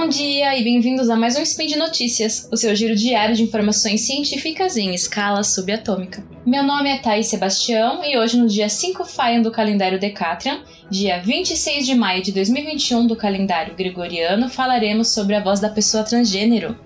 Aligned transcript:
Bom 0.00 0.08
dia 0.08 0.58
e 0.58 0.64
bem-vindos 0.64 1.10
a 1.10 1.14
mais 1.14 1.36
um 1.36 1.42
Spin 1.42 1.66
de 1.66 1.76
Notícias, 1.76 2.48
o 2.50 2.56
seu 2.56 2.74
giro 2.74 2.96
diário 2.96 3.36
de 3.36 3.42
informações 3.42 4.00
científicas 4.00 4.78
em 4.78 4.94
escala 4.94 5.44
subatômica. 5.44 6.24
Meu 6.44 6.62
nome 6.62 6.88
é 6.88 6.96
Thais 6.96 7.26
Sebastião 7.26 8.02
e 8.02 8.16
hoje, 8.16 8.38
no 8.38 8.48
dia 8.48 8.66
5 8.70 9.04
Faian 9.04 9.42
do 9.42 9.52
calendário 9.52 10.00
Decatrian, 10.00 10.62
dia 10.90 11.20
26 11.20 11.84
de 11.84 11.94
maio 11.94 12.22
de 12.22 12.32
2021 12.32 13.06
do 13.06 13.14
calendário 13.14 13.76
gregoriano, 13.76 14.48
falaremos 14.48 15.10
sobre 15.10 15.34
a 15.34 15.42
voz 15.42 15.60
da 15.60 15.68
pessoa 15.68 16.02
transgênero. 16.02 16.78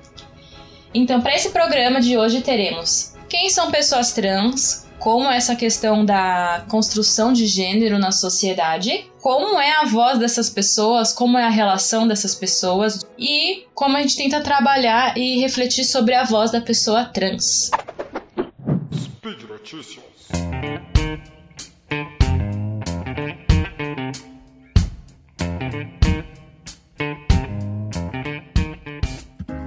Então, 0.93 1.21
para 1.21 1.37
esse 1.37 1.51
programa 1.51 2.01
de 2.01 2.19
hoje 2.19 2.41
teremos 2.41 3.15
quem 3.29 3.49
são 3.49 3.71
pessoas 3.71 4.13
trans, 4.13 4.84
como 5.05 5.31
essa 5.31 5.55
questão 5.55 6.03
da 6.03 6.65
construção 6.67 7.31
de 7.31 7.47
gênero 7.47 7.99
na 7.99 8.11
sociedade, 8.11 9.07
como 9.21 9.61
é 9.61 9.71
a 9.71 9.85
voz 9.85 10.19
dessas 10.19 10.49
pessoas, 10.49 11.13
como 11.13 11.37
é 11.37 11.45
a 11.45 11.51
relação 11.51 12.09
dessas 12.09 12.35
pessoas 12.35 13.05
e 13.19 13.67
como 13.75 13.99
a 13.99 14.01
gente 14.01 14.17
tenta 14.17 14.41
trabalhar 14.41 15.15
e 15.19 15.39
refletir 15.41 15.85
sobre 15.85 16.15
a 16.15 16.25
voz 16.25 16.51
da 16.51 16.63
pessoa 16.63 17.05
trans. 17.05 17.71
Speed 18.95 19.43
Notícias. 19.47 20.14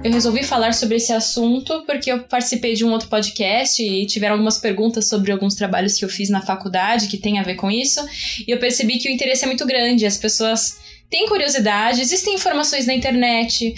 Eu 0.08 0.12
resolvi 0.12 0.42
falar 0.42 0.72
sobre 0.72 0.96
esse 0.96 1.12
assunto 1.12 1.82
porque 1.86 2.10
eu 2.10 2.20
participei 2.24 2.74
de 2.74 2.84
um 2.84 2.90
outro 2.90 3.08
podcast 3.08 3.82
e 3.82 4.06
tiveram 4.06 4.34
algumas 4.34 4.58
perguntas 4.58 5.06
sobre 5.06 5.30
alguns 5.30 5.54
trabalhos 5.54 5.96
que 5.98 6.04
eu 6.04 6.08
fiz 6.08 6.30
na 6.30 6.40
faculdade 6.40 7.08
que 7.08 7.18
tem 7.18 7.38
a 7.38 7.42
ver 7.42 7.56
com 7.56 7.70
isso. 7.70 8.00
E 8.46 8.50
eu 8.50 8.58
percebi 8.58 8.98
que 8.98 9.08
o 9.08 9.12
interesse 9.12 9.44
é 9.44 9.46
muito 9.46 9.66
grande, 9.66 10.06
as 10.06 10.16
pessoas 10.16 10.78
têm 11.10 11.26
curiosidade, 11.26 12.00
existem 12.00 12.34
informações 12.34 12.86
na 12.86 12.94
internet, 12.94 13.74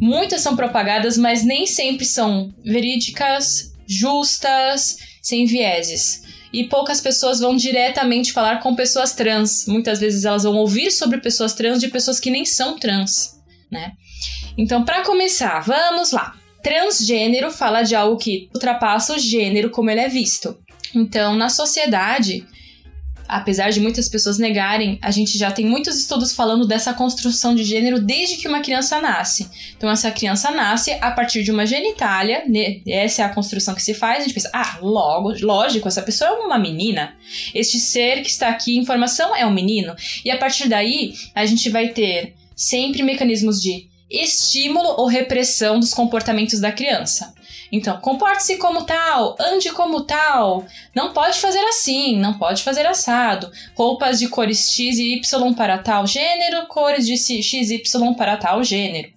muitas 0.00 0.40
são 0.40 0.56
propagadas, 0.56 1.16
mas 1.16 1.44
nem 1.44 1.66
sempre 1.66 2.04
são 2.04 2.52
verídicas, 2.64 3.72
justas, 3.86 4.98
sem 5.22 5.46
vieses. 5.46 6.22
E 6.52 6.64
poucas 6.64 7.00
pessoas 7.00 7.38
vão 7.38 7.54
diretamente 7.54 8.32
falar 8.32 8.60
com 8.60 8.74
pessoas 8.74 9.12
trans. 9.12 9.66
Muitas 9.68 10.00
vezes 10.00 10.24
elas 10.24 10.42
vão 10.42 10.56
ouvir 10.56 10.90
sobre 10.90 11.18
pessoas 11.18 11.54
trans 11.54 11.78
de 11.78 11.86
pessoas 11.86 12.18
que 12.18 12.28
nem 12.30 12.44
são 12.44 12.76
trans, 12.76 13.38
né? 13.70 13.92
Então, 14.60 14.84
para 14.84 15.02
começar, 15.02 15.60
vamos 15.60 16.12
lá. 16.12 16.36
Transgênero 16.62 17.50
fala 17.50 17.82
de 17.82 17.94
algo 17.94 18.18
que 18.18 18.50
ultrapassa 18.54 19.14
o 19.14 19.18
gênero 19.18 19.70
como 19.70 19.88
ele 19.88 20.00
é 20.00 20.08
visto. 20.08 20.54
Então, 20.94 21.34
na 21.34 21.48
sociedade, 21.48 22.46
apesar 23.26 23.70
de 23.70 23.80
muitas 23.80 24.06
pessoas 24.06 24.38
negarem, 24.38 24.98
a 25.00 25.10
gente 25.10 25.38
já 25.38 25.50
tem 25.50 25.64
muitos 25.64 25.96
estudos 25.96 26.34
falando 26.34 26.66
dessa 26.66 26.92
construção 26.92 27.54
de 27.54 27.64
gênero 27.64 28.02
desde 28.02 28.36
que 28.36 28.46
uma 28.46 28.60
criança 28.60 29.00
nasce. 29.00 29.48
Então, 29.78 29.88
essa 29.88 30.10
criança 30.10 30.50
nasce 30.50 30.92
a 31.00 31.10
partir 31.10 31.42
de 31.42 31.50
uma 31.50 31.64
genitália, 31.64 32.44
né? 32.46 32.82
essa 32.86 33.22
é 33.22 33.24
a 33.24 33.30
construção 33.30 33.74
que 33.74 33.82
se 33.82 33.94
faz, 33.94 34.18
a 34.18 34.22
gente 34.24 34.34
pensa, 34.34 34.50
ah, 34.52 34.78
logo, 34.82 35.32
lógico, 35.40 35.88
essa 35.88 36.02
pessoa 36.02 36.28
é 36.28 36.34
uma 36.34 36.58
menina. 36.58 37.14
Este 37.54 37.78
ser 37.78 38.20
que 38.20 38.28
está 38.28 38.50
aqui 38.50 38.76
em 38.76 38.84
formação 38.84 39.34
é 39.34 39.46
um 39.46 39.54
menino. 39.54 39.96
E 40.22 40.30
a 40.30 40.36
partir 40.36 40.68
daí, 40.68 41.14
a 41.34 41.46
gente 41.46 41.70
vai 41.70 41.88
ter 41.88 42.34
sempre 42.54 43.02
mecanismos 43.02 43.58
de 43.58 43.88
estímulo 44.10 44.88
ou 44.98 45.06
repressão 45.06 45.78
dos 45.78 45.94
comportamentos 45.94 46.60
da 46.60 46.72
criança. 46.72 47.34
Então, 47.72 47.98
comporte-se 48.00 48.56
como 48.56 48.84
tal, 48.84 49.36
ande 49.38 49.70
como 49.70 50.00
tal, 50.02 50.66
não 50.94 51.12
pode 51.12 51.38
fazer 51.38 51.60
assim, 51.60 52.18
não 52.18 52.36
pode 52.36 52.64
fazer 52.64 52.84
assado, 52.84 53.50
roupas 53.76 54.18
de 54.18 54.26
cores 54.26 54.72
X 54.72 54.98
e 54.98 55.14
Y 55.14 55.54
para 55.54 55.78
tal 55.78 56.06
gênero, 56.06 56.66
cores 56.66 57.06
de 57.06 57.16
X 57.16 57.70
e 57.70 57.76
Y 57.76 58.14
para 58.14 58.36
tal 58.36 58.64
gênero. 58.64 59.08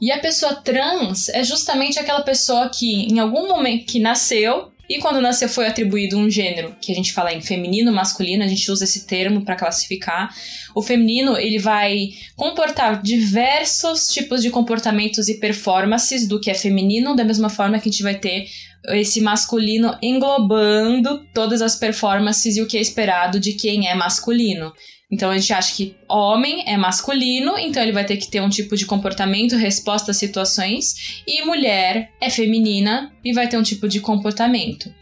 E 0.00 0.10
a 0.10 0.18
pessoa 0.18 0.56
trans 0.56 1.28
é 1.28 1.44
justamente 1.44 1.98
aquela 1.98 2.22
pessoa 2.22 2.68
que, 2.70 3.04
em 3.04 3.20
algum 3.20 3.46
momento, 3.46 3.84
que 3.84 4.00
nasceu 4.00 4.72
e 4.88 4.98
quando 4.98 5.20
nasceu 5.20 5.48
foi 5.48 5.68
atribuído 5.68 6.18
um 6.18 6.28
gênero, 6.28 6.74
que 6.80 6.90
a 6.90 6.94
gente 6.94 7.12
fala 7.12 7.32
em 7.32 7.40
feminino, 7.40 7.92
masculino, 7.92 8.42
a 8.42 8.48
gente 8.48 8.68
usa 8.72 8.82
esse 8.82 9.06
termo 9.06 9.44
para 9.44 9.54
classificar. 9.54 10.34
O 10.74 10.82
feminino, 10.82 11.36
ele 11.36 11.58
vai 11.58 12.10
comportar 12.36 13.02
diversos 13.02 14.06
tipos 14.06 14.42
de 14.42 14.50
comportamentos 14.50 15.28
e 15.28 15.38
performances 15.38 16.26
do 16.26 16.40
que 16.40 16.50
é 16.50 16.54
feminino, 16.54 17.16
da 17.16 17.24
mesma 17.24 17.48
forma 17.48 17.78
que 17.78 17.88
a 17.88 17.92
gente 17.92 18.02
vai 18.02 18.14
ter 18.14 18.46
esse 18.88 19.20
masculino 19.20 19.96
englobando 20.02 21.24
todas 21.34 21.60
as 21.60 21.76
performances 21.76 22.56
e 22.56 22.62
o 22.62 22.66
que 22.66 22.78
é 22.78 22.80
esperado 22.80 23.38
de 23.38 23.52
quem 23.52 23.88
é 23.88 23.94
masculino. 23.94 24.72
Então 25.10 25.30
a 25.30 25.36
gente 25.36 25.52
acha 25.52 25.74
que 25.74 25.96
homem 26.08 26.62
é 26.66 26.76
masculino, 26.76 27.58
então 27.58 27.82
ele 27.82 27.92
vai 27.92 28.04
ter 28.04 28.16
que 28.16 28.30
ter 28.30 28.40
um 28.40 28.48
tipo 28.48 28.76
de 28.76 28.86
comportamento, 28.86 29.56
resposta 29.56 30.12
a 30.12 30.14
situações, 30.14 31.22
e 31.26 31.44
mulher 31.44 32.12
é 32.20 32.30
feminina 32.30 33.12
e 33.24 33.32
vai 33.32 33.48
ter 33.48 33.56
um 33.56 33.62
tipo 33.62 33.88
de 33.88 34.00
comportamento. 34.00 34.92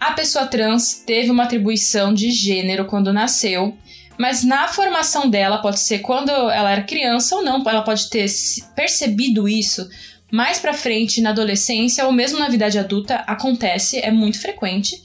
A 0.00 0.12
pessoa 0.12 0.46
trans 0.46 1.04
teve 1.06 1.30
uma 1.30 1.44
atribuição 1.44 2.12
de 2.12 2.30
gênero 2.30 2.86
quando 2.86 3.12
nasceu, 3.12 3.76
mas 4.18 4.44
na 4.44 4.68
formação 4.68 5.28
dela, 5.28 5.58
pode 5.58 5.80
ser 5.80 6.00
quando 6.00 6.30
ela 6.30 6.70
era 6.70 6.82
criança 6.82 7.36
ou 7.36 7.42
não, 7.42 7.62
ela 7.68 7.82
pode 7.82 8.08
ter 8.08 8.26
percebido 8.74 9.48
isso 9.48 9.88
mais 10.30 10.58
para 10.58 10.72
frente 10.72 11.20
na 11.20 11.30
adolescência 11.30 12.06
ou 12.06 12.12
mesmo 12.12 12.38
na 12.38 12.48
vida 12.48 12.66
adulta, 12.66 13.16
acontece, 13.26 13.98
é 13.98 14.10
muito 14.10 14.40
frequente. 14.40 15.02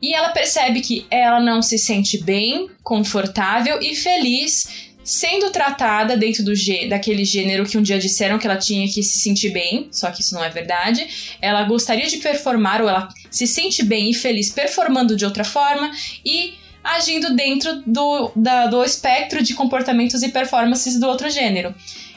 E 0.00 0.14
ela 0.14 0.30
percebe 0.30 0.80
que 0.80 1.06
ela 1.10 1.40
não 1.40 1.60
se 1.60 1.78
sente 1.78 2.22
bem, 2.22 2.70
confortável 2.82 3.80
e 3.82 3.94
feliz 3.94 4.86
sendo 5.06 5.50
tratada 5.50 6.16
dentro 6.16 6.42
do 6.42 6.52
daquele 6.88 7.24
gênero 7.24 7.64
que 7.64 7.78
um 7.78 7.82
dia 7.82 7.96
disseram 7.96 8.40
que 8.40 8.46
ela 8.46 8.56
tinha 8.56 8.88
que 8.88 9.04
se 9.04 9.20
sentir 9.20 9.50
bem, 9.50 9.88
só 9.92 10.10
que 10.10 10.20
isso 10.20 10.34
não 10.34 10.42
é 10.42 10.50
verdade. 10.50 11.36
Ela 11.40 11.62
gostaria 11.62 12.08
de 12.08 12.16
performar 12.16 12.82
ou 12.82 12.88
ela 12.88 13.08
se 13.30 13.46
sente 13.46 13.84
bem 13.84 14.10
e 14.10 14.14
feliz 14.14 14.50
performando 14.50 15.14
de 15.14 15.24
outra 15.24 15.44
forma 15.44 15.92
e 16.24 16.54
agindo 16.94 17.34
dentro 17.34 17.82
do, 17.86 18.30
da, 18.36 18.66
do 18.66 18.84
espectro 18.84 19.42
de 19.42 19.54
comportamentos 19.54 20.22
e 20.22 20.28
performances 20.28 20.98
do 20.98 21.06
outro 21.06 21.28
gênero. 21.28 21.74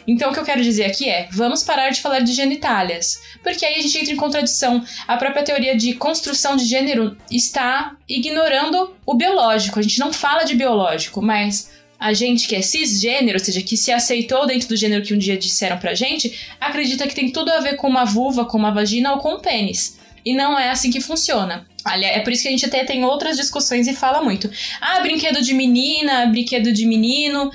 Então, 0.08 0.32
o 0.32 0.34
que 0.34 0.40
eu 0.40 0.46
quero 0.46 0.64
dizer 0.64 0.86
aqui 0.86 1.08
é: 1.08 1.28
vamos 1.32 1.64
parar 1.64 1.90
de 1.92 2.02
falar 2.02 2.20
de 2.22 2.34
genitálias, 2.34 3.22
porque 3.44 3.66
aí 3.66 3.76
a 3.76 3.82
gente 3.82 3.98
entra 3.98 4.14
em 4.14 4.18
contradição. 4.18 4.84
A 5.08 5.18
própria 5.18 5.44
teoria 5.44 5.78
de 5.78 5.94
construção 5.94 6.56
de 6.56 6.66
gênero 6.66 7.16
está 7.30 7.96
ignorando 8.08 8.96
o 9.06 9.14
biológico. 9.14 9.80
A 9.80 9.84
gente 9.84 10.00
não 10.00 10.12
fala 10.12 10.44
de 10.44 10.56
biológico, 10.56 11.22
mas 11.22 11.70
a 12.00 12.14
gente 12.14 12.48
que 12.48 12.56
é 12.56 12.62
cisgênero, 12.62 13.38
ou 13.38 13.44
seja, 13.44 13.62
que 13.62 13.76
se 13.76 13.92
aceitou 13.92 14.48
dentro 14.48 14.70
do 14.70 14.78
gênero 14.78 15.04
que 15.04 15.14
um 15.14 15.18
dia 15.18 15.38
disseram 15.38 15.78
pra 15.78 15.94
gente, 15.94 16.40
acredita 16.60 17.08
que 17.08 17.14
tem 17.14 17.30
tudo 17.30 17.52
a 17.52 17.60
ver 17.60 17.76
com 17.76 17.88
uma 17.88 18.06
vulva, 18.06 18.46
com 18.46 18.58
uma 18.58 18.72
vagina 18.72 19.14
ou 19.14 19.20
com 19.20 19.36
um 19.36 19.40
pênis. 19.40 19.99
E 20.30 20.34
não 20.36 20.60
é 20.60 20.70
assim 20.70 20.92
que 20.92 21.02
funciona. 21.02 21.66
Aliás, 21.84 22.18
é 22.18 22.20
por 22.20 22.32
isso 22.32 22.44
que 22.44 22.50
a 22.50 22.52
gente 22.52 22.64
até 22.64 22.84
tem 22.84 23.04
outras 23.04 23.36
discussões 23.36 23.88
e 23.88 23.96
fala 23.96 24.22
muito. 24.22 24.48
Ah, 24.80 25.00
brinquedo 25.00 25.42
de 25.42 25.56
menina, 25.56 26.28
brinquedo 26.28 26.72
de 26.72 26.86
menino. 26.86 27.50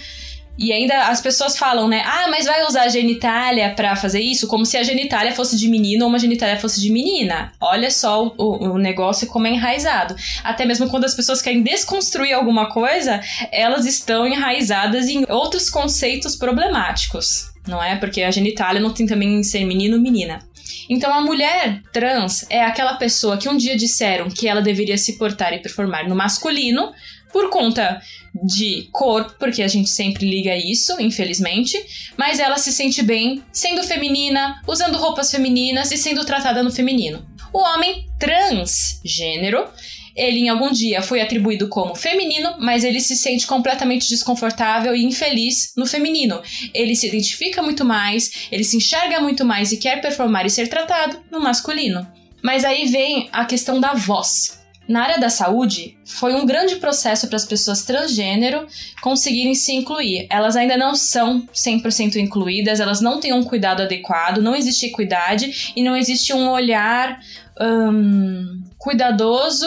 E 0.59 0.73
ainda 0.73 1.07
as 1.07 1.21
pessoas 1.21 1.57
falam, 1.57 1.87
né? 1.87 2.03
Ah, 2.05 2.27
mas 2.29 2.47
vai 2.47 2.67
usar 2.67 2.83
a 2.83 2.89
genitália 2.89 3.73
para 3.77 3.95
fazer 3.95 4.21
isso? 4.21 4.49
Como 4.49 4.67
se 4.67 4.77
a 4.77 4.83
genitália 4.83 5.31
fosse 5.31 5.57
de 5.57 5.69
menino 5.69 6.05
ou 6.05 6.09
uma 6.09 6.19
genitália 6.19 6.59
fosse 6.59 6.81
de 6.81 6.91
menina. 6.91 7.53
Olha 7.61 7.93
só 7.93 8.35
o, 8.37 8.73
o 8.73 8.77
negócio 8.77 9.29
como 9.29 9.47
é 9.47 9.51
enraizado. 9.51 10.17
Até 10.43 10.65
mesmo 10.65 10.91
quando 10.91 11.05
as 11.05 11.15
pessoas 11.15 11.41
querem 11.41 11.63
desconstruir 11.63 12.33
alguma 12.33 12.71
coisa, 12.71 13.21
elas 13.53 13.87
estão 13.87 14.27
enraizadas 14.27 15.07
em 15.07 15.25
outros 15.29 15.71
conceitos 15.71 16.35
problemáticos. 16.35 17.53
Não 17.69 17.81
é? 17.81 17.95
Porque 17.95 18.23
a 18.23 18.33
genitália 18.33 18.81
não 18.81 18.93
tem 18.93 19.07
também 19.07 19.41
ser 19.45 19.65
menino 19.65 19.97
ou 19.97 20.03
menina. 20.03 20.41
Então 20.89 21.13
a 21.13 21.21
mulher 21.21 21.83
trans 21.93 22.47
é 22.51 22.63
aquela 22.63 22.95
pessoa 22.95 23.37
que 23.37 23.49
um 23.49 23.57
dia 23.57 23.77
disseram 23.77 24.29
que 24.29 24.49
ela 24.49 24.61
deveria 24.61 24.99
se 24.99 25.19
portar 25.19 25.53
e 25.53 25.61
performar 25.61 26.09
no 26.09 26.15
masculino 26.15 26.93
por 27.33 27.51
conta 27.51 28.01
de 28.45 28.89
corpo, 28.93 29.35
porque 29.39 29.63
a 29.63 29.69
gente 29.69 29.91
sempre 29.91 30.29
liga 30.29 30.57
isso, 30.57 31.01
infelizmente, 31.01 31.77
mas 32.17 32.39
ela 32.39 32.59
se 32.59 32.73
sente 32.73 33.03
bem 33.03 33.43
sendo 33.53 33.83
feminina, 33.83 34.61
usando 34.67 34.99
roupas 34.99 35.31
femininas 35.31 35.91
e 35.91 35.97
sendo 35.97 36.25
tratada 36.25 36.63
no 36.63 36.71
feminino. 36.71 37.27
O 37.53 37.59
homem 37.59 38.07
transgênero, 38.19 39.69
ele 40.15 40.41
em 40.41 40.49
algum 40.49 40.71
dia 40.71 41.03
foi 41.03 41.21
atribuído 41.21 41.69
como 41.69 41.95
feminino, 41.95 42.57
mas 42.59 42.85
ele 42.85 43.01
se 43.01 43.17
sente 43.17 43.47
completamente 43.47 44.09
desconfortável 44.09 44.95
e 44.95 45.05
infeliz 45.05 45.73
no 45.77 45.87
feminino. 45.87 46.41
Ele 46.73 46.95
se 46.95 47.09
identifica 47.09 47.63
muito 47.63 47.85
mais, 47.85 48.49
ele 48.51 48.65
se 48.65 48.77
enxerga 48.77 49.21
muito 49.21 49.45
mais 49.45 49.73
e 49.73 49.77
quer 49.77 50.01
performar 50.01 50.47
e 50.47 50.51
ser 50.51 50.69
tratado 50.69 51.19
no 51.31 51.41
masculino. 51.41 52.07
Mas 52.43 52.65
aí 52.65 52.87
vem 52.87 53.29
a 53.33 53.45
questão 53.45 53.81
da 53.81 53.95
voz. 53.95 54.63
Na 54.87 55.03
área 55.03 55.19
da 55.19 55.31
saúde, 55.31 55.97
foi 56.05 56.35
um 56.35 56.45
grande 56.45 56.77
processo 56.77 57.27
para 57.27 57.37
as 57.37 57.47
pessoas 57.47 57.85
transgênero 57.85 58.67
conseguirem 59.01 59.55
se 59.55 59.73
incluir. 59.73 60.27
Elas 60.29 60.57
ainda 60.57 60.77
não 60.77 60.95
são 60.95 61.49
100% 61.55 62.17
incluídas, 62.17 62.81
elas 62.81 63.01
não 63.01 63.19
têm 63.19 63.33
um 63.33 63.43
cuidado 63.43 63.83
adequado, 63.83 64.43
não 64.43 64.55
existe 64.55 64.87
equidade 64.87 65.73
e 65.75 65.83
não 65.83 65.97
existe 65.97 66.35
um 66.35 66.51
olhar 66.51 67.19
hum, 67.59 68.63
cuidadoso 68.77 69.67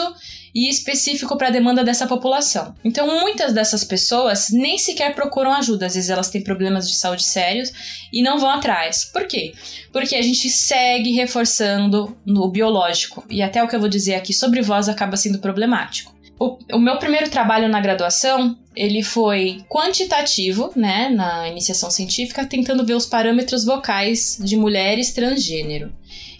e 0.58 0.68
específico 0.68 1.38
para 1.38 1.48
a 1.48 1.52
demanda 1.52 1.84
dessa 1.84 2.04
população. 2.04 2.74
Então, 2.84 3.06
muitas 3.20 3.52
dessas 3.52 3.84
pessoas 3.84 4.48
nem 4.50 4.76
sequer 4.76 5.14
procuram 5.14 5.52
ajuda, 5.52 5.86
às 5.86 5.94
vezes 5.94 6.10
elas 6.10 6.30
têm 6.30 6.42
problemas 6.42 6.88
de 6.88 6.96
saúde 6.96 7.22
sérios 7.22 7.72
e 8.12 8.22
não 8.22 8.40
vão 8.40 8.50
atrás. 8.50 9.04
Por 9.04 9.24
quê? 9.28 9.52
Porque 9.92 10.16
a 10.16 10.22
gente 10.22 10.50
segue 10.50 11.12
reforçando 11.12 12.16
no 12.26 12.48
biológico, 12.48 13.24
e 13.30 13.40
até 13.40 13.62
o 13.62 13.68
que 13.68 13.76
eu 13.76 13.80
vou 13.80 13.88
dizer 13.88 14.16
aqui 14.16 14.34
sobre 14.34 14.60
voz 14.60 14.88
acaba 14.88 15.16
sendo 15.16 15.38
problemático. 15.38 16.12
O, 16.40 16.58
o, 16.72 16.78
meu 16.78 16.98
primeiro 16.98 17.30
trabalho 17.30 17.68
na 17.68 17.80
graduação, 17.80 18.58
ele 18.74 19.02
foi 19.02 19.60
quantitativo, 19.68 20.72
né, 20.74 21.08
na 21.08 21.48
iniciação 21.48 21.88
científica, 21.88 22.44
tentando 22.44 22.84
ver 22.84 22.94
os 22.94 23.06
parâmetros 23.06 23.64
vocais 23.64 24.38
de 24.40 24.56
mulheres 24.56 25.12
transgênero. 25.12 25.92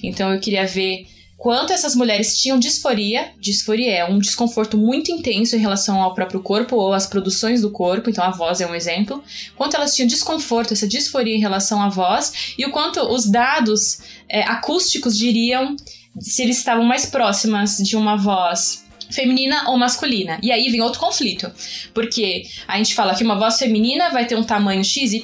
Então 0.03 0.33
eu 0.33 0.41
queria 0.41 0.67
ver 0.67 1.07
quanto 1.39 1.73
essas 1.73 1.95
mulheres 1.95 2.37
tinham 2.37 2.59
disforia. 2.59 3.31
Disforia 3.41 3.99
é 3.99 4.05
um 4.05 4.19
desconforto 4.19 4.77
muito 4.77 5.13
intenso 5.13 5.55
em 5.55 5.61
relação 5.61 6.03
ao 6.03 6.13
próprio 6.13 6.43
corpo 6.43 6.77
ou 6.77 6.93
às 6.93 7.07
produções 7.07 7.63
do 7.63 7.71
corpo, 7.71 8.11
então 8.11 8.25
a 8.25 8.31
voz 8.31 8.61
é 8.61 8.67
um 8.67 8.75
exemplo. 8.75 9.23
Quanto 9.57 9.77
elas 9.77 9.95
tinham 9.95 10.09
desconforto, 10.09 10.75
essa 10.75 10.87
disforia 10.87 11.35
em 11.35 11.41
relação 11.41 11.81
à 11.81 11.89
voz, 11.89 12.55
e 12.59 12.67
o 12.67 12.73
quanto 12.73 13.01
os 13.01 13.31
dados 13.31 14.01
é, 14.29 14.43
acústicos 14.43 15.17
diriam 15.17 15.77
se 16.21 16.43
eles 16.43 16.59
estavam 16.59 16.85
mais 16.85 17.07
próximas 17.07 17.79
de 17.79 17.97
uma 17.97 18.17
voz 18.17 18.85
feminina 19.09 19.71
ou 19.71 19.79
masculina. 19.79 20.41
E 20.43 20.51
aí 20.51 20.69
vem 20.69 20.81
outro 20.81 20.99
conflito, 20.99 21.51
porque 21.95 22.43
a 22.67 22.77
gente 22.79 22.95
fala 22.95 23.15
que 23.15 23.23
uma 23.23 23.39
voz 23.39 23.59
feminina 23.59 24.11
vai 24.11 24.27
ter 24.27 24.37
um 24.37 24.43
tamanho 24.43 24.85
XYZ 24.85 25.23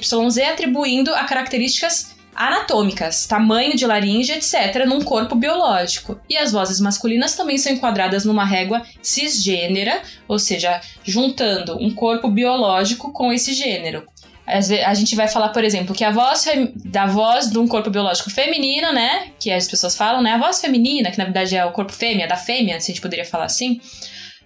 atribuindo 0.49 1.13
a 1.13 1.25
características 1.25 2.14
anatômicas, 2.35 3.25
tamanho 3.25 3.75
de 3.75 3.85
laringe, 3.85 4.33
etc., 4.33 4.85
num 4.85 5.01
corpo 5.01 5.35
biológico. 5.35 6.19
E 6.29 6.35
as 6.35 6.51
vozes 6.51 6.79
masculinas 6.79 7.35
também 7.35 7.57
são 7.57 7.71
enquadradas 7.71 8.25
numa 8.25 8.45
régua 8.45 8.81
cisgênera, 9.01 10.01
ou 10.27 10.37
seja, 10.37 10.81
juntando 11.03 11.77
um 11.81 11.89
corpo 11.89 12.29
biológico 12.29 13.11
com 13.11 13.31
esse 13.31 13.53
gênero. 13.53 14.05
A 14.45 14.93
gente 14.93 15.15
vai 15.15 15.27
falar, 15.27 15.49
por 15.49 15.63
exemplo, 15.63 15.95
que 15.95 16.03
a 16.03 16.11
voz 16.11 16.45
da 16.75 17.07
voz 17.07 17.49
de 17.49 17.57
um 17.57 17.67
corpo 17.67 17.89
biológico 17.89 18.29
feminino, 18.29 18.93
né? 18.93 19.29
Que 19.39 19.51
as 19.51 19.67
pessoas 19.67 19.95
falam, 19.95 20.21
né? 20.21 20.33
A 20.33 20.37
voz 20.37 20.61
feminina, 20.61 21.09
que 21.09 21.17
na 21.17 21.23
verdade 21.23 21.55
é 21.55 21.65
o 21.65 21.71
corpo 21.71 21.91
fêmea, 21.91 22.27
da 22.27 22.37
fêmea, 22.37 22.79
se 22.79 22.91
a 22.91 22.93
gente 22.93 23.01
poderia 23.01 23.25
falar 23.25 23.45
assim 23.45 23.81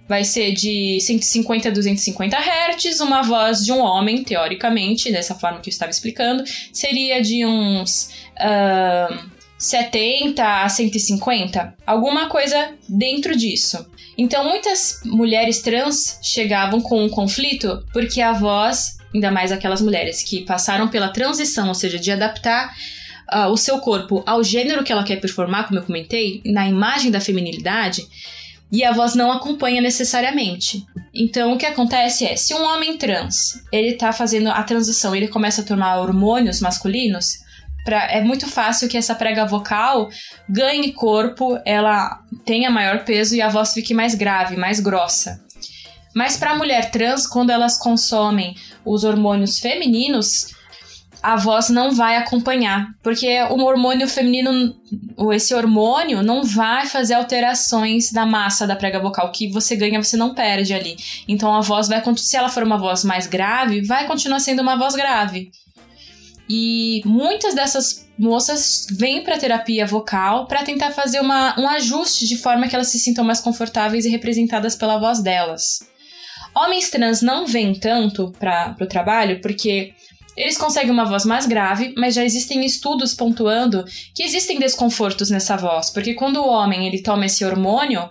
vai 0.10 0.24
ser 0.24 0.54
de 0.54 1.00
150 1.00 1.70
a 1.70 1.72
250 1.72 2.36
Hz, 2.36 3.00
uma 3.00 3.22
voz 3.22 3.64
de 3.64 3.72
um 3.72 3.80
homem, 3.80 4.24
teoricamente, 4.24 5.12
dessa 5.12 5.36
forma 5.36 5.60
que 5.60 5.70
eu 5.70 5.72
estava 5.72 5.92
explicando, 5.92 6.44
seria 6.74 7.22
de 7.22 7.46
uns 7.46 8.12
uh, 8.36 9.30
70 9.56 10.64
a 10.64 10.68
150, 10.68 11.76
alguma 11.86 12.28
coisa 12.28 12.74
dentro 12.90 13.38
disso. 13.38 13.86
Então, 14.18 14.44
muitas 14.44 15.00
mulheres 15.06 15.62
trans 15.62 16.20
chegavam 16.24 16.82
com 16.82 17.06
um 17.06 17.10
conflito 17.10 17.86
porque 17.94 18.20
a 18.20 18.34
voz, 18.34 18.98
ainda 19.14 19.30
mais 19.30 19.52
aquelas 19.52 19.80
mulheres 19.80 20.24
que 20.24 20.44
passaram 20.44 20.88
pela 20.88 21.10
transição, 21.10 21.68
ou 21.68 21.76
seja, 21.76 22.00
de 22.00 22.12
adaptar 22.12 22.76
uh, 23.32 23.48
o 23.52 23.56
seu 23.56 23.78
corpo 23.78 24.24
ao 24.26 24.44
gênero 24.44 24.84
que 24.84 24.92
ela 24.92 25.04
quer 25.04 25.18
performar, 25.18 25.68
como 25.68 25.80
eu 25.80 25.84
comentei, 25.84 26.42
na 26.46 26.68
imagem 26.68 27.12
da 27.12 27.22
feminilidade, 27.22 28.08
e 28.72 28.84
a 28.84 28.92
voz 28.92 29.16
não 29.16 29.32
acompanha 29.32 29.82
necessariamente. 29.82 30.86
Então, 31.14 31.54
o 31.54 31.58
que 31.58 31.66
acontece 31.66 32.26
é, 32.26 32.36
se 32.36 32.54
um 32.54 32.64
homem 32.64 32.98
trans, 32.98 33.64
ele 33.72 33.94
tá 33.94 34.12
fazendo 34.14 34.50
a 34.50 34.62
transição, 34.64 35.16
ele 35.16 35.28
começa 35.28 35.62
a 35.62 35.66
tomar 35.66 36.00
hormônios 36.00 36.62
masculinos, 36.62 37.40
pra, 37.84 38.06
é 38.12 38.22
muito 38.22 38.48
fácil 38.48 38.88
que 38.88 38.98
essa 38.98 39.16
prega 39.16 39.46
vocal 39.46 40.10
ganhe 40.48 40.94
corpo, 40.94 41.60
ela 41.66 42.22
tenha 42.46 42.70
maior 42.70 43.04
peso 43.04 43.36
e 43.36 43.42
a 43.42 43.50
voz 43.50 43.74
fique 43.74 43.94
mais 43.94 44.14
grave, 44.14 44.56
mais 44.56 44.80
grossa. 44.80 45.44
Mas 46.16 46.38
para 46.38 46.52
a 46.52 46.56
mulher 46.56 46.92
trans, 46.92 47.28
quando 47.28 47.52
elas 47.52 47.78
consomem 47.78 48.56
os 48.86 49.04
hormônios 49.04 49.60
femininos, 49.60 50.54
a 51.22 51.36
voz 51.36 51.70
não 51.70 51.94
vai 51.94 52.16
acompanhar, 52.16 52.88
porque 53.04 53.42
o 53.50 53.62
hormônio 53.62 54.08
feminino, 54.08 54.74
esse 55.34 55.54
hormônio 55.54 56.24
não 56.24 56.44
vai 56.44 56.86
fazer 56.86 57.14
alterações 57.14 58.12
da 58.12 58.26
massa 58.26 58.66
da 58.66 58.76
prega 58.76 59.00
vocal 59.00 59.28
o 59.28 59.32
que 59.32 59.50
você 59.52 59.76
ganha, 59.76 60.02
você 60.02 60.16
não 60.16 60.34
perde 60.34 60.74
ali. 60.74 60.96
Então 61.28 61.54
a 61.54 61.62
voz 61.62 61.88
vai 61.88 62.02
se 62.16 62.38
ela 62.38 62.50
for 62.50 62.64
uma 62.64 62.78
voz 62.78 63.04
mais 63.04 63.28
grave, 63.28 63.86
vai 63.86 64.08
continuar 64.08 64.40
sendo 64.40 64.62
uma 64.62 64.78
voz 64.78 64.96
grave. 64.96 65.52
E 66.50 67.02
muitas 67.06 67.54
dessas 67.54 68.10
moças 68.18 68.88
vêm 68.92 69.24
para 69.24 69.38
terapia 69.38 69.86
vocal 69.86 70.48
para 70.48 70.64
tentar 70.64 70.92
fazer 70.92 71.20
uma, 71.20 71.58
um 71.60 71.68
ajuste 71.68 72.28
de 72.28 72.38
forma 72.38 72.68
que 72.68 72.76
elas 72.76 72.88
se 72.88 72.98
sintam 72.98 73.24
mais 73.24 73.40
confortáveis 73.40 74.06
e 74.06 74.10
representadas 74.10 74.76
pela 74.76 74.98
voz 74.98 75.22
delas. 75.22 75.80
Homens 76.56 76.90
trans 76.90 77.22
não 77.22 77.46
vêm 77.46 77.74
tanto 77.76 78.32
para 78.40 78.76
o 78.82 78.88
trabalho 78.88 79.40
porque 79.42 79.94
eles 80.40 80.58
conseguem 80.58 80.90
uma 80.90 81.04
voz 81.04 81.26
mais 81.26 81.46
grave, 81.46 81.94
mas 81.98 82.16
já 82.16 82.24
existem 82.24 82.64
estudos 82.64 83.14
pontuando 83.14 83.84
que 84.16 84.24
existem 84.24 84.58
desconfortos 84.58 85.30
nessa 85.30 85.58
voz, 85.58 85.90
porque 85.90 86.14
quando 86.14 86.38
o 86.38 86.48
homem 86.48 86.88
ele 86.88 87.04
toma 87.04 87.26
esse 87.26 87.44
hormônio, 87.44 88.10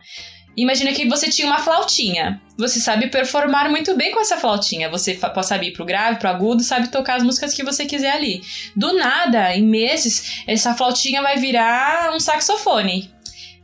imagina 0.55 0.93
que 0.93 1.09
você 1.09 1.31
tinha 1.31 1.47
uma 1.47 1.61
flautinha. 1.61 2.39
Você 2.59 2.81
sabe 2.81 3.09
performar 3.09 3.71
muito 3.71 3.97
bem 3.97 4.13
com 4.13 4.21
essa 4.21 4.37
flautinha. 4.37 4.91
Você 4.91 5.15
pode 5.15 5.65
ir 5.65 5.73
pro 5.73 5.87
grave, 5.87 6.19
pro 6.19 6.29
agudo, 6.29 6.63
sabe 6.63 6.89
tocar 6.89 7.17
as 7.17 7.23
músicas 7.23 7.55
que 7.55 7.63
você 7.63 7.87
quiser 7.87 8.11
ali. 8.11 8.43
Do 8.77 8.93
nada, 8.93 9.55
em 9.57 9.63
meses, 9.63 10.43
essa 10.47 10.75
flautinha 10.75 11.23
vai 11.23 11.39
virar 11.39 12.13
um 12.15 12.21
saxofone 12.21 13.11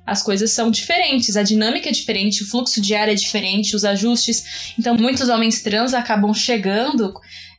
as 0.06 0.22
coisas 0.22 0.50
são 0.52 0.70
diferentes, 0.70 1.36
a 1.36 1.42
dinâmica 1.42 1.88
é 1.88 1.92
diferente, 1.92 2.42
o 2.42 2.46
fluxo 2.46 2.80
de 2.80 2.94
ar 2.94 3.08
é 3.08 3.14
diferente, 3.14 3.74
os 3.74 3.84
ajustes. 3.84 4.74
Então, 4.78 4.96
muitos 4.96 5.28
homens 5.28 5.62
trans 5.62 5.94
acabam 5.94 6.32
chegando 6.34 7.14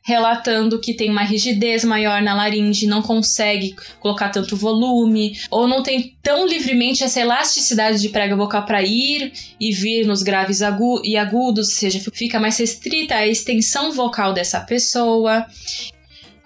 relatando 0.06 0.78
que 0.78 0.94
tem 0.94 1.10
uma 1.10 1.24
rigidez 1.24 1.84
maior 1.84 2.22
na 2.22 2.32
laringe, 2.32 2.86
não 2.86 3.02
consegue 3.02 3.74
colocar 3.98 4.28
tanto 4.28 4.56
volume, 4.56 5.36
ou 5.50 5.66
não 5.66 5.82
tem 5.82 6.16
tão 6.22 6.46
livremente 6.46 7.02
essa 7.02 7.20
elasticidade 7.20 8.00
de 8.00 8.08
prega 8.08 8.36
vocal 8.36 8.64
para 8.64 8.84
ir 8.84 9.32
e 9.58 9.72
vir 9.72 10.06
nos 10.06 10.22
graves 10.22 10.62
agu 10.62 11.02
e 11.04 11.16
agudos, 11.16 11.70
ou 11.70 11.74
seja, 11.74 12.00
fica 12.14 12.38
mais 12.38 12.56
restrita 12.56 13.16
a 13.16 13.26
extensão 13.26 13.90
vocal 13.90 14.32
dessa 14.32 14.60
pessoa 14.60 15.44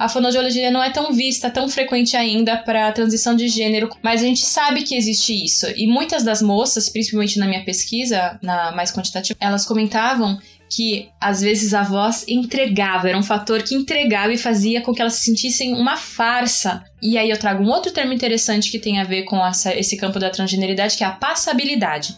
a 0.01 0.09
fonoaudiologia 0.09 0.71
não 0.71 0.83
é 0.83 0.89
tão 0.89 1.13
vista, 1.13 1.51
tão 1.51 1.69
frequente 1.69 2.17
ainda 2.17 2.57
para 2.57 2.89
a 2.89 2.93
transição 2.93 3.37
de 3.37 3.49
gênero, 3.49 3.91
mas 4.03 4.23
a 4.23 4.25
gente 4.25 4.41
sabe 4.41 4.83
que 4.83 4.95
existe 4.95 5.45
isso. 5.45 5.67
E 5.77 5.87
muitas 5.87 6.25
das 6.25 6.41
moças, 6.41 6.89
principalmente 6.89 7.39
na 7.39 7.47
minha 7.47 7.63
pesquisa, 7.67 8.39
na 8.43 8.73
mais 8.73 8.91
quantitativa, 8.91 9.39
elas 9.39 9.67
comentavam 9.67 10.39
que 10.75 11.11
às 11.21 11.43
vezes 11.43 11.75
a 11.75 11.83
voz 11.83 12.25
entregava, 12.27 13.11
era 13.11 13.19
um 13.19 13.23
fator 13.23 13.63
que 13.63 13.75
entregava 13.75 14.33
e 14.33 14.39
fazia 14.39 14.81
com 14.81 14.95
que 14.95 15.03
elas 15.03 15.13
se 15.15 15.25
sentissem 15.25 15.75
uma 15.75 15.99
farsa. 15.99 16.83
E 17.03 17.19
aí 17.19 17.29
eu 17.29 17.39
trago 17.39 17.63
um 17.63 17.69
outro 17.69 17.93
termo 17.93 18.15
interessante 18.15 18.71
que 18.71 18.79
tem 18.79 19.01
a 19.01 19.05
ver 19.05 19.25
com 19.25 19.45
essa, 19.45 19.79
esse 19.79 19.99
campo 19.99 20.19
da 20.19 20.31
transgeneridade, 20.31 20.97
que 20.97 21.05
é 21.05 21.07
a 21.07 21.13
passabilidade. 21.13 22.17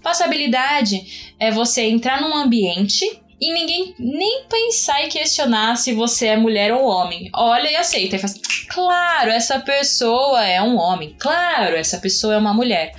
Passabilidade 0.00 1.34
é 1.40 1.50
você 1.50 1.82
entrar 1.82 2.20
num 2.20 2.36
ambiente 2.36 3.04
e 3.40 3.52
ninguém 3.52 3.94
nem 3.98 4.44
pensar 4.48 5.04
e 5.04 5.08
questionar 5.08 5.76
se 5.76 5.92
você 5.92 6.28
é 6.28 6.36
mulher 6.36 6.72
ou 6.72 6.84
homem. 6.84 7.30
Olha 7.34 7.70
e 7.70 7.76
aceita. 7.76 8.16
E 8.16 8.18
faz, 8.18 8.40
claro, 8.68 9.30
essa 9.30 9.60
pessoa 9.60 10.44
é 10.44 10.62
um 10.62 10.76
homem. 10.76 11.14
Claro, 11.18 11.76
essa 11.76 11.98
pessoa 11.98 12.34
é 12.34 12.38
uma 12.38 12.54
mulher. 12.54 12.92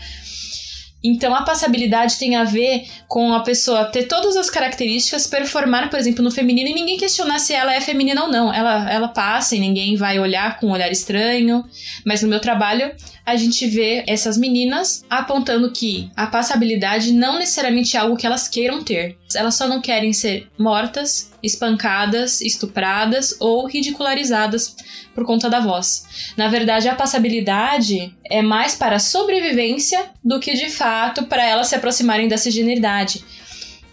Então 1.08 1.36
a 1.36 1.44
passabilidade 1.44 2.18
tem 2.18 2.36
a 2.36 2.44
ver 2.44 2.88
com 3.08 3.32
a 3.32 3.42
pessoa 3.42 3.86
ter 3.86 4.08
todas 4.08 4.36
as 4.36 4.50
características, 4.50 5.27
performar, 5.27 5.88
por 5.92 6.00
exemplo, 6.00 6.24
no 6.24 6.32
feminino 6.32 6.70
e 6.70 6.74
ninguém 6.74 6.98
questionar 6.98 7.38
se 7.38 7.54
ela 7.54 7.75
é 7.75 7.80
feminina 7.80 8.24
ou 8.24 8.32
não. 8.32 8.51
Ela, 8.51 8.92
ela 8.92 9.08
passa 9.10 9.56
e 9.56 9.60
ninguém 9.60 9.96
vai 9.96 10.20
olhar 10.20 10.60
com 10.60 10.68
um 10.68 10.72
olhar 10.72 10.92
estranho. 10.92 11.63
Mas 12.04 12.24
no 12.24 12.27
meu 12.27 12.39
trabalho, 12.39 12.92
a 13.25 13.36
gente 13.36 13.65
vê 13.65 14.03
essas 14.08 14.38
meninas 14.38 15.03
apontando 15.10 15.72
que 15.72 16.10
a 16.15 16.27
passabilidade 16.27 17.12
não 17.12 17.39
necessariamente 17.39 17.98
é 17.98 18.00
algo 18.00 18.15
que 18.15 18.25
elas 18.25 18.48
queiram 18.48 18.84
ter. 18.84 19.17
Elas 19.34 19.55
só 19.55 19.67
não 19.67 19.82
querem 19.82 20.13
ser 20.13 20.48
mortas, 20.58 21.32
espancadas, 21.41 22.39
estupradas 22.39 23.36
ou 23.39 23.65
ridicularizadas 23.65 24.75
por 25.15 25.25
conta 25.25 25.50
da 25.50 25.60
voz. 25.60 26.05
Na 26.38 26.48
verdade, 26.50 26.88
a 26.88 26.96
passabilidade 26.96 28.13
é 28.29 28.41
mais 28.41 28.75
para 28.75 28.98
a 28.98 29.00
sobrevivência 29.00 30.05
do 30.24 30.39
que 30.39 30.53
de 30.53 30.70
fato 30.70 31.24
para 31.24 31.44
elas 31.44 31.67
se 31.67 31.75
aproximarem 31.75 32.27
da 32.27 32.38
cisgeneridade. 32.38 33.24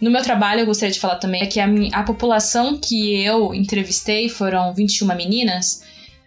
No 0.02 0.10
meu 0.10 0.20
trabalho, 0.20 0.60
eu 0.60 0.66
gostaria 0.66 0.92
de 0.92 0.98
falar 0.98 1.14
também 1.14 1.48
que 1.48 1.60
a, 1.60 1.66
minha, 1.66 1.94
a 1.94 2.02
população 2.02 2.76
que 2.76 3.22
eu 3.22 3.54
entrevistei 3.54 4.28
foram 4.28 4.74
21 4.74 5.06
meninas. 5.14 5.84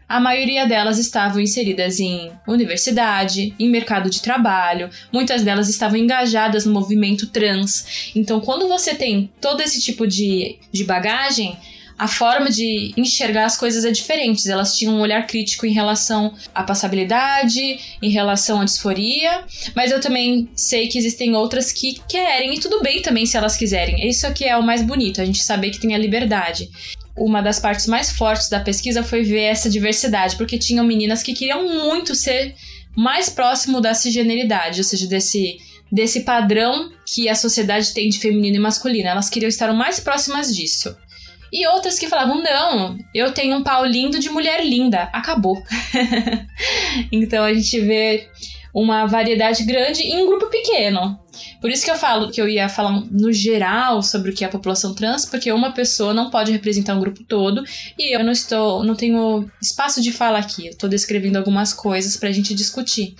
A 0.07 0.19
maioria 0.19 0.67
delas 0.67 0.99
estavam 0.99 1.41
inseridas 1.41 1.99
em 1.99 2.31
universidade, 2.47 3.55
em 3.59 3.69
mercado 3.69 4.09
de 4.09 4.21
trabalho, 4.21 4.89
muitas 5.11 5.41
delas 5.41 5.67
estavam 5.67 5.97
engajadas 5.97 6.65
no 6.65 6.73
movimento 6.73 7.27
trans. 7.27 8.11
Então, 8.15 8.39
quando 8.39 8.67
você 8.67 8.93
tem 8.93 9.31
todo 9.41 9.61
esse 9.61 9.81
tipo 9.81 10.05
de, 10.05 10.57
de 10.71 10.83
bagagem, 10.83 11.57
a 11.97 12.07
forma 12.07 12.51
de 12.51 12.93
enxergar 12.97 13.45
as 13.45 13.57
coisas 13.57 13.85
é 13.85 13.91
diferente. 13.91 14.49
Elas 14.49 14.77
tinham 14.77 14.95
um 14.95 14.99
olhar 14.99 15.25
crítico 15.25 15.65
em 15.65 15.71
relação 15.71 16.33
à 16.53 16.61
passabilidade, 16.63 17.97
em 18.01 18.09
relação 18.09 18.61
à 18.61 18.65
disforia, 18.65 19.43
mas 19.73 19.91
eu 19.91 19.99
também 19.99 20.49
sei 20.55 20.87
que 20.87 20.97
existem 20.97 21.35
outras 21.35 21.71
que 21.71 21.99
querem, 22.07 22.53
e 22.53 22.59
tudo 22.59 22.81
bem 22.81 23.01
também 23.01 23.25
se 23.25 23.37
elas 23.37 23.55
quiserem. 23.55 24.07
Isso 24.07 24.27
aqui 24.27 24.45
é 24.45 24.57
o 24.57 24.63
mais 24.63 24.81
bonito, 24.81 25.21
a 25.21 25.25
gente 25.25 25.41
saber 25.41 25.71
que 25.71 25.79
tem 25.79 25.95
a 25.95 25.97
liberdade 25.97 26.69
uma 27.17 27.41
das 27.41 27.59
partes 27.59 27.87
mais 27.87 28.11
fortes 28.11 28.49
da 28.49 28.59
pesquisa 28.59 29.03
foi 29.03 29.23
ver 29.23 29.43
essa 29.43 29.69
diversidade, 29.69 30.35
porque 30.35 30.57
tinham 30.57 30.85
meninas 30.85 31.23
que 31.23 31.33
queriam 31.33 31.65
muito 31.85 32.13
ser 32.13 32.55
mais 32.95 33.29
próximo 33.29 33.79
da 33.79 33.93
cisgeneridade, 33.93 34.79
ou 34.79 34.83
seja, 34.83 35.07
desse, 35.07 35.57
desse 35.91 36.21
padrão 36.21 36.91
que 37.05 37.29
a 37.29 37.35
sociedade 37.35 37.93
tem 37.93 38.09
de 38.09 38.19
feminino 38.19 38.57
e 38.57 38.59
masculino. 38.59 39.07
Elas 39.07 39.29
queriam 39.29 39.49
estar 39.49 39.71
mais 39.73 39.99
próximas 39.99 40.53
disso. 40.53 40.95
E 41.51 41.65
outras 41.67 41.97
que 41.97 42.07
falavam: 42.07 42.41
não, 42.41 42.97
eu 43.13 43.33
tenho 43.33 43.57
um 43.57 43.63
pau 43.63 43.85
lindo 43.85 44.19
de 44.19 44.29
mulher 44.29 44.65
linda. 44.65 45.03
Acabou. 45.13 45.63
então 47.11 47.43
a 47.43 47.53
gente 47.53 47.79
vê 47.79 48.27
uma 48.75 49.05
variedade 49.05 49.63
grande 49.63 50.01
em 50.01 50.21
um 50.21 50.27
grupo 50.27 50.47
pequeno. 50.47 51.17
Por 51.61 51.69
isso 51.69 51.85
que 51.85 51.89
eu 51.89 51.95
falo 51.95 52.29
que 52.29 52.41
eu 52.41 52.49
ia 52.49 52.67
falar 52.67 53.05
no 53.09 53.31
geral 53.31 54.03
sobre 54.03 54.31
o 54.31 54.35
que 54.35 54.43
é 54.43 54.47
a 54.47 54.51
população 54.51 54.93
trans, 54.93 55.25
porque 55.25 55.49
uma 55.49 55.71
pessoa 55.71 56.13
não 56.13 56.29
pode 56.29 56.51
representar 56.51 56.93
um 56.93 56.99
grupo 56.99 57.23
todo 57.23 57.63
e 57.97 58.13
eu 58.13 58.21
não 58.21 58.33
estou, 58.33 58.83
não 58.83 58.93
tenho 58.93 59.49
espaço 59.61 60.01
de 60.01 60.11
fala 60.11 60.39
aqui. 60.39 60.67
Estou 60.67 60.89
descrevendo 60.89 61.37
algumas 61.37 61.73
coisas 61.73 62.17
para 62.17 62.27
a 62.27 62.31
gente 62.33 62.53
discutir. 62.53 63.15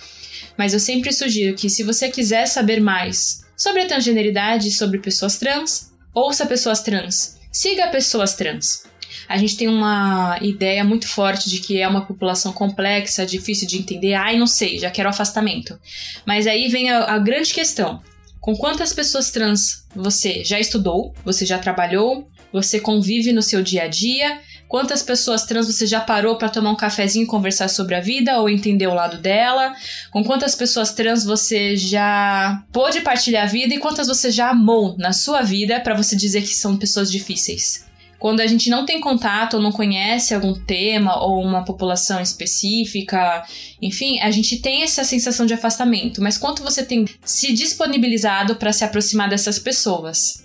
Mas 0.58 0.74
eu 0.74 0.80
sempre 0.80 1.10
sugiro 1.10 1.56
que 1.56 1.70
se 1.70 1.82
você 1.82 2.10
quiser 2.10 2.46
saber 2.46 2.78
mais 2.78 3.42
sobre 3.56 3.80
a 3.80 3.86
transgeneridade 3.86 4.70
sobre 4.70 4.98
pessoas 4.98 5.38
trans, 5.38 5.90
ouça 6.12 6.44
pessoas 6.44 6.82
trans, 6.82 7.38
siga 7.50 7.86
pessoas 7.86 8.34
trans. 8.34 8.84
A 9.28 9.36
gente 9.36 9.56
tem 9.56 9.68
uma 9.68 10.38
ideia 10.40 10.84
muito 10.84 11.08
forte 11.08 11.48
de 11.48 11.60
que 11.60 11.80
é 11.80 11.88
uma 11.88 12.04
população 12.04 12.52
complexa, 12.52 13.26
difícil 13.26 13.66
de 13.66 13.78
entender. 13.78 14.14
Ai, 14.14 14.38
não 14.38 14.46
sei, 14.46 14.78
já 14.78 14.90
quero 14.90 15.08
afastamento. 15.08 15.78
Mas 16.24 16.46
aí 16.46 16.68
vem 16.68 16.90
a, 16.90 17.14
a 17.14 17.18
grande 17.18 17.52
questão. 17.52 18.00
Com 18.40 18.56
quantas 18.56 18.92
pessoas 18.92 19.30
trans 19.30 19.84
você 19.94 20.44
já 20.44 20.60
estudou, 20.60 21.14
você 21.24 21.44
já 21.44 21.58
trabalhou, 21.58 22.28
você 22.52 22.78
convive 22.78 23.32
no 23.32 23.42
seu 23.42 23.62
dia 23.62 23.82
a 23.84 23.88
dia? 23.88 24.40
Quantas 24.68 25.02
pessoas 25.02 25.44
trans 25.44 25.66
você 25.66 25.86
já 25.86 26.00
parou 26.00 26.36
para 26.36 26.48
tomar 26.48 26.70
um 26.70 26.76
cafezinho 26.76 27.24
e 27.24 27.26
conversar 27.26 27.68
sobre 27.68 27.94
a 27.94 28.00
vida 28.00 28.38
ou 28.38 28.48
entender 28.48 28.86
o 28.88 28.94
lado 28.94 29.18
dela? 29.18 29.74
Com 30.10 30.24
quantas 30.24 30.54
pessoas 30.54 30.92
trans 30.92 31.24
você 31.24 31.76
já 31.76 32.64
pôde 32.72 33.00
partilhar 33.00 33.44
a 33.44 33.50
vida 33.50 33.74
e 33.74 33.78
quantas 33.78 34.08
você 34.08 34.30
já 34.30 34.50
amou 34.50 34.96
na 34.98 35.12
sua 35.12 35.42
vida 35.42 35.78
para 35.80 35.94
você 35.94 36.16
dizer 36.16 36.42
que 36.42 36.54
são 36.54 36.76
pessoas 36.76 37.10
difíceis? 37.10 37.85
Quando 38.26 38.40
a 38.40 38.46
gente 38.48 38.68
não 38.68 38.84
tem 38.84 39.00
contato 39.00 39.54
ou 39.54 39.62
não 39.62 39.70
conhece 39.70 40.34
algum 40.34 40.52
tema 40.52 41.16
ou 41.22 41.40
uma 41.40 41.64
população 41.64 42.20
específica, 42.20 43.44
enfim, 43.80 44.18
a 44.18 44.32
gente 44.32 44.60
tem 44.60 44.82
essa 44.82 45.04
sensação 45.04 45.46
de 45.46 45.54
afastamento. 45.54 46.20
Mas 46.20 46.36
quanto 46.36 46.60
você 46.60 46.84
tem 46.84 47.04
se 47.24 47.52
disponibilizado 47.52 48.56
para 48.56 48.72
se 48.72 48.82
aproximar 48.82 49.30
dessas 49.30 49.60
pessoas? 49.60 50.42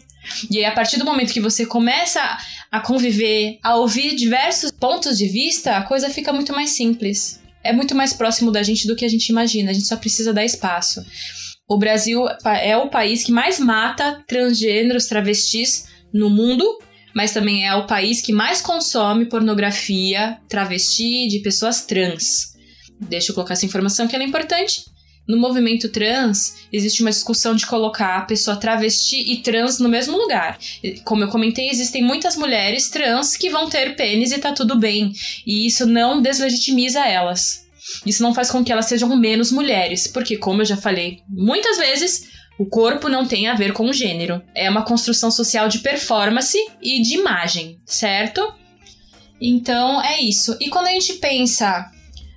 E 0.52 0.60
aí, 0.60 0.66
a 0.66 0.72
partir 0.74 1.00
do 1.00 1.06
momento 1.06 1.34
que 1.34 1.42
você 1.42 1.66
começa 1.66 2.22
a 2.72 2.80
conviver, 2.82 3.58
a 3.64 3.76
ouvir 3.78 4.16
diversos 4.16 4.70
pontos 4.70 5.18
de 5.18 5.28
vista, 5.28 5.78
a 5.78 5.82
coisa 5.82 6.08
fica 6.08 6.32
muito 6.32 6.54
mais 6.54 6.70
simples. 6.76 7.42
É 7.64 7.74
muito 7.74 7.96
mais 7.96 8.14
próximo 8.14 8.52
da 8.52 8.62
gente 8.62 8.86
do 8.86 8.96
que 8.96 9.06
a 9.06 9.10
gente 9.10 9.30
imagina, 9.30 9.72
a 9.72 9.74
gente 9.74 9.88
só 9.88 9.98
precisa 9.98 10.32
dar 10.32 10.46
espaço. 10.46 11.04
O 11.68 11.80
Brasil 11.80 12.26
é 12.62 12.78
o 12.78 12.92
país 12.92 13.24
que 13.24 13.32
mais 13.32 13.58
mata 13.58 14.24
transgêneros, 14.28 15.08
travestis 15.08 15.88
no 16.14 16.30
mundo 16.30 16.78
mas 17.14 17.34
também 17.34 17.68
é 17.68 17.74
o 17.76 17.88
país 17.88 18.22
que 18.22 18.34
mais 18.34 18.62
consome 18.62 19.26
pornografia 19.26 20.38
travesti 20.48 21.28
de 21.28 21.40
pessoas 21.40 21.86
trans. 21.86 22.52
Deixa 23.00 23.32
eu 23.32 23.36
colocar 23.36 23.54
essa 23.54 23.66
informação 23.66 24.08
que 24.08 24.16
ela 24.16 24.24
é 24.24 24.28
importante. 24.28 24.84
No 25.28 25.38
movimento 25.38 25.90
trans, 25.90 26.56
existe 26.74 27.02
uma 27.02 27.12
discussão 27.12 27.56
de 27.56 27.66
colocar 27.66 28.18
a 28.18 28.26
pessoa 28.26 28.58
travesti 28.58 29.32
e 29.32 29.38
trans 29.38 29.80
no 29.80 29.88
mesmo 29.88 30.18
lugar. 30.18 30.60
Como 31.06 31.24
eu 31.24 31.30
comentei, 31.30 31.70
existem 31.70 32.04
muitas 32.04 32.36
mulheres 32.36 32.90
trans 32.90 33.38
que 33.38 33.50
vão 33.50 33.70
ter 33.70 33.96
pênis 33.96 34.32
e 34.32 34.40
tá 34.40 34.52
tudo 34.52 34.78
bem. 34.78 35.14
E 35.46 35.66
isso 35.66 35.86
não 35.86 36.22
deslegitimiza 36.22 37.06
elas. 37.08 37.66
Isso 38.06 38.22
não 38.22 38.34
faz 38.34 38.50
com 38.50 38.64
que 38.64 38.72
elas 38.72 38.86
sejam 38.86 39.16
menos 39.16 39.52
mulheres, 39.52 40.08
porque, 40.08 40.38
como 40.38 40.62
eu 40.62 40.66
já 40.66 40.78
falei 40.78 41.20
muitas 41.28 41.78
vezes, 41.78 42.30
o 42.62 42.66
corpo 42.68 43.10
não 43.10 43.26
tem 43.26 43.48
a 43.48 43.56
ver 43.56 43.74
com 43.74 43.90
o 43.90 43.94
gênero. 43.94 44.40
É 44.54 44.70
uma 44.70 44.86
construção 44.86 45.32
social 45.32 45.68
de 45.68 45.80
performance 45.80 46.56
e 46.80 47.02
de 47.02 47.16
imagem, 47.16 47.80
certo? 47.88 48.54
Então 49.42 50.00
é 50.00 50.22
isso. 50.22 50.56
E 50.62 50.70
quando 50.70 50.86
a 50.86 50.92
gente 50.92 51.14
pensa 51.14 51.90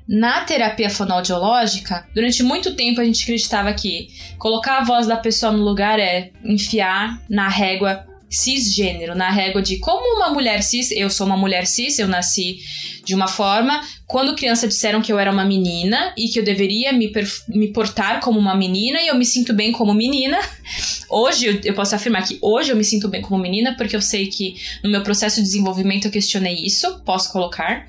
na 0.09 0.41
terapia 0.41 0.89
fonoaudiológica, 0.89 2.09
durante 2.15 2.43
muito 2.43 2.75
tempo 2.75 3.03
a 3.03 3.05
gente 3.05 3.23
acreditava 3.23 3.75
que 3.75 4.09
colocar 4.39 4.79
a 4.79 4.85
voz 4.85 5.07
da 5.07 5.19
pessoa 5.19 5.53
no 5.53 5.63
lugar 5.63 6.01
é 6.01 6.31
enfiar 6.43 7.23
na 7.29 7.47
régua 7.47 8.07
cisgênero, 8.31 9.15
na 9.15 9.31
régua 9.31 9.63
de 9.63 9.79
como 9.79 10.17
uma 10.17 10.31
mulher 10.31 10.63
cis, 10.63 10.91
eu 10.91 11.09
sou 11.09 11.27
uma 11.27 11.37
mulher 11.37 11.67
cis, 11.67 11.99
eu 11.99 12.09
nasci 12.09 12.59
de 13.05 13.15
uma 13.15 13.29
forma. 13.29 13.81
Quando 14.07 14.35
criança 14.35 14.67
disseram 14.67 15.01
que 15.01 15.13
eu 15.13 15.19
era 15.19 15.31
uma 15.31 15.45
menina 15.45 16.13
e 16.17 16.29
que 16.29 16.39
eu 16.39 16.45
deveria 16.45 16.93
me, 16.93 17.13
me 17.49 17.73
portar 17.73 18.21
como 18.21 18.39
uma 18.39 18.57
menina 18.57 19.01
e 19.01 19.09
eu 19.09 19.15
me 19.15 19.25
sinto 19.25 19.53
bem 19.53 19.73
como 19.73 19.95
menina. 19.95 20.39
Hoje 21.09 21.47
eu, 21.47 21.61
eu 21.65 21.75
posso 21.75 21.95
afirmar 21.95 22.27
que 22.27 22.39
hoje 22.43 22.73
eu 22.73 22.77
me 22.77 22.83
sinto 22.83 23.09
bem 23.09 23.23
como 23.23 23.41
menina 23.41 23.77
porque 23.77 23.95
eu 23.95 24.01
sei 24.01 24.27
que 24.27 24.57
no 24.83 24.91
meu 24.91 25.03
processo 25.03 25.37
de 25.37 25.43
desenvolvimento 25.43 26.07
eu 26.07 26.11
questionei 26.11 26.55
isso, 26.55 27.01
posso 27.05 27.31
colocar. 27.31 27.87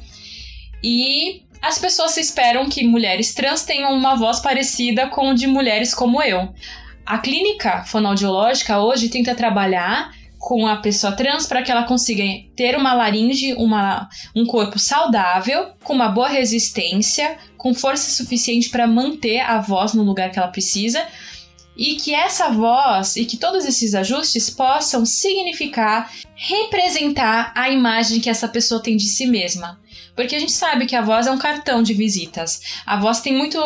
E 0.84 1.42
as 1.62 1.80
pessoas 1.80 2.16
esperam 2.18 2.70
que 2.70 2.86
mulheres 2.86 3.34
trans 3.34 3.64
tenham 3.64 3.92
uma 3.94 4.16
voz 4.16 4.40
parecida 4.40 5.08
com 5.08 5.34
de 5.34 5.48
mulheres 5.48 5.96
como 5.96 6.22
eu. 6.22 6.54
A 7.06 7.18
clínica 7.18 7.84
fonoaudiológica 7.86 8.80
hoje 8.80 9.10
tenta 9.10 9.34
trabalhar 9.34 10.12
com 10.46 10.68
a 10.68 10.76
pessoa 10.76 11.12
trans 11.12 11.48
para 11.48 11.64
que 11.64 11.72
ela 11.72 11.86
consiga 11.86 12.24
ter 12.56 12.78
uma 12.78 12.94
laringe, 12.94 13.56
uma, 13.56 14.08
um 14.36 14.46
corpo 14.46 14.78
saudável, 14.78 15.72
com 15.84 15.92
uma 15.92 16.08
boa 16.08 16.30
resistência, 16.30 17.36
com 17.58 17.74
força 17.74 18.12
suficiente 18.12 18.70
para 18.70 18.86
manter 18.86 19.40
a 19.40 19.60
voz 19.60 19.96
no 19.96 20.04
lugar 20.04 20.30
que 20.30 20.38
ela 20.38 20.50
precisa, 20.50 21.04
e 21.76 21.96
que 21.96 22.14
essa 22.14 22.50
voz 22.50 23.16
e 23.16 23.26
que 23.26 23.38
todos 23.38 23.66
esses 23.66 23.96
ajustes 23.96 24.48
possam 24.52 25.04
significar, 25.04 26.12
representar 26.36 27.52
a 27.56 27.72
imagem 27.72 28.20
que 28.20 28.30
essa 28.30 28.48
pessoa 28.48 28.80
tem 28.80 28.96
de 28.96 29.08
si 29.08 29.26
mesma. 29.26 29.80
Porque 30.16 30.36
a 30.36 30.40
gente 30.40 30.52
sabe 30.52 30.86
que 30.86 30.96
a 30.96 31.02
voz 31.02 31.26
é 31.26 31.32
um 31.32 31.40
cartão 31.40 31.82
de 31.82 31.96
visitas. 31.96 32.62
A 32.86 33.00
voz 33.00 33.20
tem 33.20 33.34
muito 33.34 33.58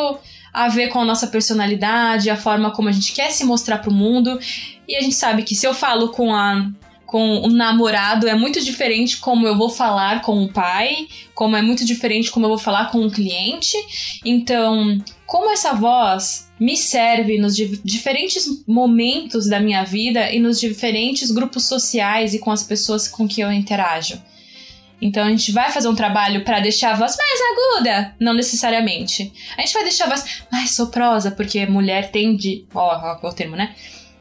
a 0.53 0.67
ver 0.67 0.89
com 0.89 0.99
a 0.99 1.05
nossa 1.05 1.27
personalidade, 1.27 2.29
a 2.29 2.37
forma 2.37 2.71
como 2.71 2.89
a 2.89 2.91
gente 2.91 3.13
quer 3.13 3.31
se 3.31 3.43
mostrar 3.43 3.79
para 3.79 3.89
o 3.89 3.93
mundo. 3.93 4.39
E 4.87 4.95
a 4.95 5.01
gente 5.01 5.15
sabe 5.15 5.43
que 5.43 5.55
se 5.55 5.65
eu 5.65 5.73
falo 5.73 6.09
com 6.09 6.33
a 6.33 6.69
com 7.09 7.39
um 7.39 7.49
namorado 7.49 8.27
é 8.27 8.35
muito 8.35 8.63
diferente 8.63 9.17
como 9.17 9.47
eu 9.47 9.57
vou 9.57 9.67
falar 9.67 10.21
com 10.21 10.43
o 10.43 10.53
pai, 10.53 11.07
como 11.33 11.55
é 11.55 11.61
muito 11.61 11.83
diferente 11.83 12.29
como 12.29 12.45
eu 12.45 12.49
vou 12.49 12.59
falar 12.59 12.91
com 12.91 12.99
um 12.99 13.09
cliente. 13.09 13.75
Então, 14.23 14.95
como 15.25 15.49
essa 15.49 15.73
voz 15.73 16.51
me 16.59 16.77
serve 16.77 17.39
nos 17.39 17.55
diferentes 17.55 18.63
momentos 18.67 19.47
da 19.47 19.59
minha 19.59 19.83
vida 19.83 20.31
e 20.31 20.39
nos 20.39 20.59
diferentes 20.59 21.31
grupos 21.31 21.65
sociais 21.65 22.35
e 22.35 22.39
com 22.39 22.51
as 22.51 22.63
pessoas 22.63 23.07
com 23.07 23.27
que 23.27 23.41
eu 23.41 23.51
interajo. 23.51 24.21
Então 25.01 25.23
a 25.23 25.29
gente 25.29 25.51
vai 25.51 25.71
fazer 25.71 25.87
um 25.87 25.95
trabalho 25.95 26.43
para 26.43 26.59
deixar 26.59 26.91
a 26.91 26.95
voz 26.95 27.15
mais 27.15 27.39
aguda? 27.51 28.15
Não 28.19 28.33
necessariamente. 28.33 29.31
A 29.57 29.61
gente 29.61 29.73
vai 29.73 29.83
deixar 29.83 30.05
a 30.05 30.09
voz 30.09 30.43
mais 30.51 30.75
soprosa, 30.75 31.31
porque 31.31 31.65
mulher 31.65 32.11
tende. 32.11 32.65
Ó, 32.73 33.17
ó, 33.21 33.27
o 33.27 33.33
termo, 33.33 33.55
né? 33.55 33.75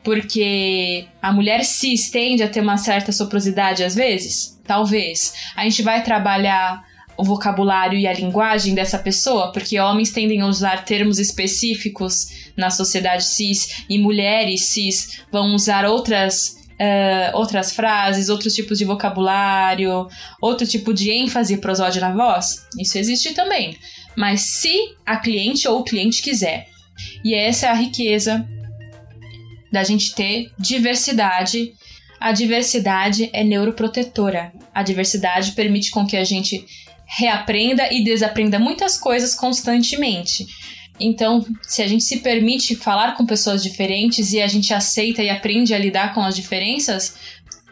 Porque 0.05 1.07
a 1.21 1.33
mulher 1.33 1.65
cis 1.65 2.11
tende 2.11 2.43
a 2.43 2.49
ter 2.49 2.61
uma 2.61 2.77
certa 2.77 3.13
soprosidade 3.13 3.83
às 3.83 3.95
vezes? 3.95 4.59
Talvez. 4.65 5.35
A 5.57 5.65
gente 5.65 5.83
vai 5.83 6.03
trabalhar 6.03 6.83
o 7.17 7.25
vocabulário 7.25 7.99
e 7.99 8.07
a 8.07 8.13
linguagem 8.13 8.77
dessa 8.77 8.97
pessoa, 8.97 9.51
porque 9.51 9.81
homens 9.81 10.13
tendem 10.13 10.41
a 10.41 10.47
usar 10.47 10.85
termos 10.85 11.19
específicos 11.19 12.53
na 12.57 12.71
sociedade 12.71 13.25
cis 13.25 13.85
e 13.89 13.99
mulheres 13.99 14.67
cis 14.67 15.23
vão 15.31 15.53
usar 15.53 15.85
outras 15.85 16.58
uh, 16.81 17.37
outras 17.37 17.73
frases, 17.73 18.29
outros 18.29 18.55
tipos 18.55 18.79
de 18.79 18.85
vocabulário, 18.85 20.07
outro 20.41 20.67
tipo 20.67 20.95
de 20.95 21.11
ênfase 21.11 21.59
prosódia 21.59 22.01
na 22.01 22.13
voz? 22.13 22.67
Isso 22.79 22.99
existe 22.99 23.35
também. 23.35 23.77
Mas 24.17 24.43
se 24.43 24.95
a 25.05 25.17
cliente 25.17 25.67
ou 25.69 25.81
o 25.81 25.85
cliente 25.85 26.23
quiser. 26.23 26.69
E 27.25 27.35
essa 27.35 27.67
é 27.67 27.71
a 27.71 27.75
riqueza 27.75 28.47
da 29.71 29.85
gente 29.85 30.15
ter 30.15 30.51
diversidade. 30.59 31.73
A 32.19 32.33
diversidade 32.33 33.31
é 33.33 33.45
neuroprotetora. 33.45 34.53
A 34.75 34.83
diversidade 34.83 35.53
permite 35.53 35.91
com 35.91 36.07
que 36.07 36.17
a 36.17 36.25
gente 36.25 36.65
reaprenda 37.07 37.93
e 37.93 38.05
desaprenda 38.05 38.59
muitas 38.59 38.99
coisas 38.99 39.35
constantemente. 39.35 40.47
Então, 41.01 41.47
se 41.63 41.83
a 41.83 41.87
gente 41.87 42.05
se 42.05 42.19
permite 42.21 42.75
falar 42.75 43.17
com 43.17 43.25
pessoas 43.25 43.63
diferentes 43.63 44.33
e 44.33 44.41
a 44.41 44.47
gente 44.47 44.75
aceita 44.75 45.23
e 45.23 45.31
aprende 45.31 45.75
a 45.75 45.79
lidar 45.79 46.15
com 46.15 46.21
as 46.21 46.35
diferenças, 46.35 47.17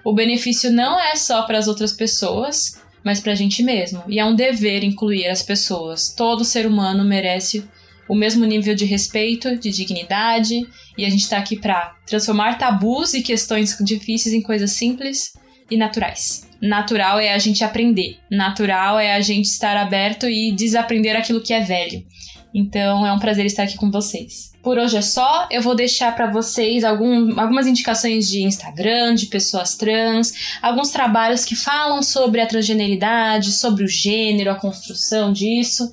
o 0.04 0.12
benefício 0.12 0.70
não 0.70 1.00
é 1.00 1.16
só 1.16 1.42
para 1.42 1.58
as 1.58 1.66
outras 1.66 1.92
pessoas, 1.92 2.80
mas 3.02 3.20
para 3.20 3.32
a 3.32 3.34
gente 3.36 3.62
mesmo. 3.62 4.02
E 4.08 4.18
é 4.18 4.24
um 4.24 4.34
dever 4.34 4.84
incluir 4.84 5.26
as 5.26 5.42
pessoas. 5.42 6.14
Todo 6.14 6.44
ser 6.44 6.66
humano 6.66 7.04
merece 7.04 7.64
o 8.08 8.14
mesmo 8.14 8.44
nível 8.44 8.74
de 8.74 8.84
respeito, 8.84 9.56
de 9.56 9.70
dignidade, 9.70 10.66
e 10.96 11.04
a 11.04 11.10
gente 11.10 11.22
está 11.22 11.38
aqui 11.38 11.56
para 11.56 11.96
transformar 12.06 12.56
tabus 12.56 13.14
e 13.14 13.22
questões 13.22 13.76
difíceis 13.80 14.34
em 14.34 14.42
coisas 14.42 14.72
simples 14.72 15.34
e 15.70 15.76
naturais. 15.76 16.48
Natural 16.60 17.18
é 17.18 17.32
a 17.32 17.38
gente 17.38 17.64
aprender, 17.64 18.18
natural 18.30 18.98
é 18.98 19.14
a 19.14 19.20
gente 19.20 19.46
estar 19.46 19.76
aberto 19.76 20.28
e 20.28 20.52
desaprender 20.52 21.16
aquilo 21.16 21.42
que 21.42 21.52
é 21.52 21.60
velho. 21.60 22.04
Então 22.58 23.06
é 23.06 23.12
um 23.12 23.18
prazer 23.18 23.44
estar 23.44 23.64
aqui 23.64 23.76
com 23.76 23.90
vocês. 23.90 24.50
Por 24.62 24.78
hoje 24.78 24.96
é 24.96 25.02
só, 25.02 25.46
eu 25.50 25.60
vou 25.60 25.74
deixar 25.74 26.16
para 26.16 26.30
vocês 26.30 26.84
algum, 26.84 27.38
algumas 27.38 27.66
indicações 27.66 28.26
de 28.26 28.42
Instagram, 28.44 29.14
de 29.14 29.26
pessoas 29.26 29.76
trans, 29.76 30.32
alguns 30.62 30.88
trabalhos 30.88 31.44
que 31.44 31.54
falam 31.54 32.02
sobre 32.02 32.40
a 32.40 32.46
transgeneridade, 32.46 33.52
sobre 33.52 33.84
o 33.84 33.88
gênero, 33.88 34.50
a 34.50 34.54
construção 34.54 35.34
disso. 35.34 35.92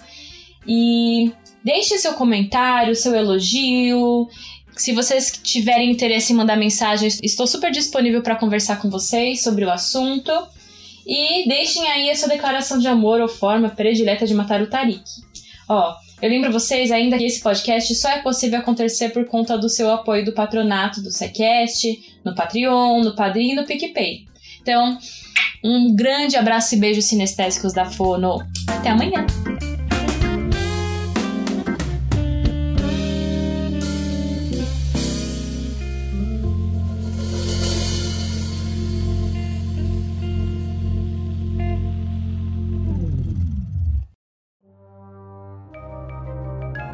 E 0.66 1.34
deixe 1.62 1.98
seu 1.98 2.14
comentário, 2.14 2.96
seu 2.96 3.14
elogio. 3.14 4.30
Se 4.78 4.94
vocês 4.94 5.38
tiverem 5.44 5.92
interesse 5.92 6.32
em 6.32 6.36
mandar 6.38 6.56
mensagem, 6.56 7.10
estou 7.22 7.46
super 7.46 7.74
disponível 7.74 8.22
para 8.22 8.38
conversar 8.38 8.78
com 8.82 8.90
vocês 8.90 9.44
sobre 9.44 9.66
o 9.66 9.70
assunto. 9.70 10.32
E 11.06 11.46
deixem 11.46 11.86
aí 11.90 12.10
a 12.10 12.16
sua 12.16 12.30
declaração 12.30 12.80
de 12.80 12.88
amor 12.88 13.20
ou 13.20 13.28
forma 13.28 13.68
predileta 13.68 14.26
de 14.26 14.34
matar 14.34 14.62
o 14.62 14.68
Tarik. 14.68 15.04
Ó, 15.68 15.94
eu 16.24 16.30
lembro 16.30 16.54
vocês 16.54 16.90
ainda 16.90 17.18
que 17.18 17.26
esse 17.26 17.42
podcast 17.42 17.94
só 17.96 18.10
é 18.10 18.22
possível 18.22 18.58
acontecer 18.58 19.10
por 19.10 19.26
conta 19.26 19.58
do 19.58 19.68
seu 19.68 19.92
apoio 19.92 20.24
do 20.24 20.32
patronato 20.32 21.02
do 21.02 21.12
Secast, 21.12 22.16
no 22.24 22.34
Patreon, 22.34 23.02
no 23.04 23.14
Padrim 23.14 23.52
e 23.52 23.56
no 23.56 23.66
PicPay. 23.66 24.26
Então, 24.62 24.98
um 25.62 25.94
grande 25.94 26.38
abraço 26.38 26.76
e 26.76 26.78
beijo 26.80 27.02
sinestésicos 27.02 27.74
da 27.74 27.84
Fono. 27.84 28.38
Até 28.70 28.92
amanhã! 28.92 29.26